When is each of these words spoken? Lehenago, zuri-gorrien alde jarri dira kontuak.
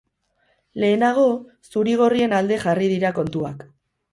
Lehenago, 0.83 1.25
zuri-gorrien 1.73 2.33
alde 2.39 2.61
jarri 2.67 2.89
dira 2.95 3.13
kontuak. 3.21 3.63